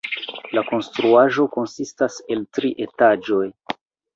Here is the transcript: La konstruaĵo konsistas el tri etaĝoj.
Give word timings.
La 0.57 0.61
konstruaĵo 0.69 1.45
konsistas 1.57 2.17
el 2.37 2.43
tri 2.59 2.73
etaĝoj. 2.87 3.45